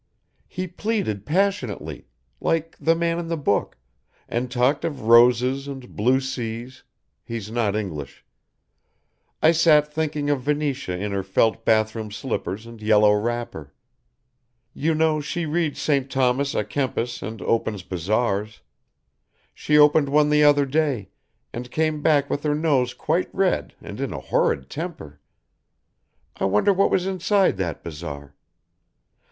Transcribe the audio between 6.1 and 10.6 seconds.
seas he's not English I sat thinking of